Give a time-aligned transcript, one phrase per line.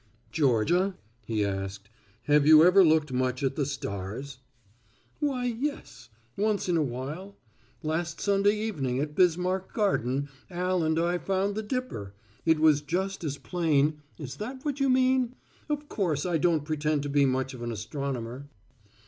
[0.31, 0.95] "Georgia,"
[1.25, 1.87] he asked,
[2.23, 4.39] "have you ever looked much at the stars?"
[5.19, 7.37] "Why, yes; once in awhile.
[7.83, 12.15] Last Sunday evening at Bismarck Garden Al and I found the dipper
[12.47, 15.35] it was just as plain is that what you mean?
[15.69, 18.49] Of course I don't pretend to be much of an astronomer."